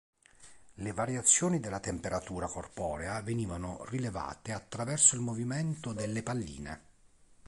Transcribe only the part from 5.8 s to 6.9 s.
delle palline.